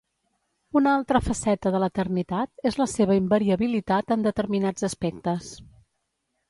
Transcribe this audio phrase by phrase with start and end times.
[0.79, 5.55] Una altra faceta de l'eternitat és la seva invariabilitat en determinats aspectes.